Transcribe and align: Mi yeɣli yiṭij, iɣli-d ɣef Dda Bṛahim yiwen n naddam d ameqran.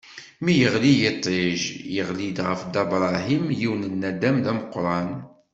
Mi 0.43 0.53
yeɣli 0.59 0.93
yiṭij, 0.99 1.59
iɣli-d 1.99 2.37
ɣef 2.47 2.59
Dda 2.63 2.83
Bṛahim 2.89 3.45
yiwen 3.59 3.83
n 3.89 3.93
naddam 4.01 4.37
d 4.43 4.45
ameqran. 4.51 5.09